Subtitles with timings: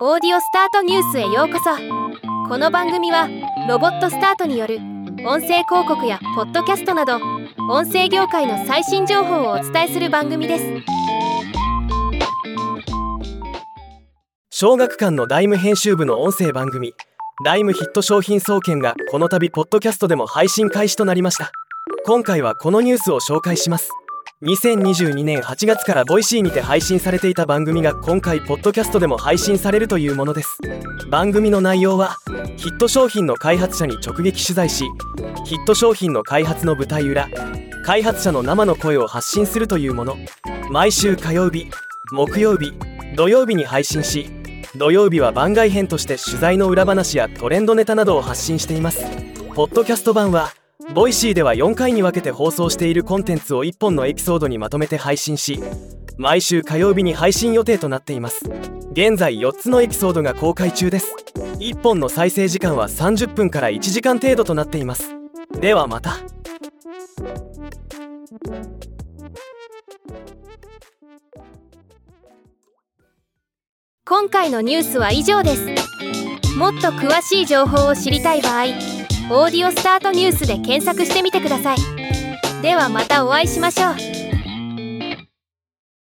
[0.00, 1.70] オーディオスタートニュースへようこそ。
[2.48, 3.28] この番組は
[3.68, 4.78] ロボットスタートによる
[5.24, 7.20] 音声広告やポッドキャストなど
[7.70, 10.64] 音声業界の最新情報をお伝えする番組です。
[14.50, 16.92] 小学館の DIME 編集部の音声番組
[17.44, 21.52] DIME ヒット商品総研がこの度ポッドキャストでも配信開始となりました。
[22.04, 23.92] 今回はこのニュースを紹介します。
[24.44, 30.58] 2022年8月から Voicy にて配信されていた番組が今回ポッドキャストでも配信されるというものです。
[31.10, 32.18] 番組の内容は
[32.58, 34.84] ヒット商品の開発者に直撃取材し
[35.46, 37.26] ヒット商品の開発の舞台裏
[37.86, 40.16] 開発者の生の声を発信するというもの。
[40.70, 41.70] 毎週火曜日
[42.12, 42.74] 木曜日
[43.16, 44.30] 土曜日に配信し
[44.76, 49.06] 土曜日は番外編として取材の裏話やトレンドネタなどを発信しています。
[49.54, 50.52] ポッドキャスト版は
[50.92, 55.62] Voicy では4回に分けて放送しているコンテンツを1本のエピソードにまとめて配信し
[56.16, 58.44] 毎週火曜日に配信予定となっています。
[58.92, 61.16] 現在4つのエピソードが公開中です。
[61.58, 65.14] 1本の再生時間は30分から1時間程度となっています。
[65.60, 66.18] ではまた。
[74.06, 75.94] 今回のニュースは以上です。
[76.56, 78.66] もっと詳しい情報を知りたい場合
[79.30, 81.78] 「オーディオスタートニュース」で検索してみてください。
[82.62, 83.94] ではまたお会いしましょう。